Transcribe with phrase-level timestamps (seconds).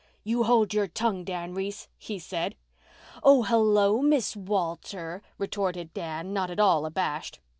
[0.23, 2.55] "You hold your tongue, Dan Reese!" he said.
[3.21, 7.39] "Oh, hello, Miss Walter," retorted Dan, not at all abashed.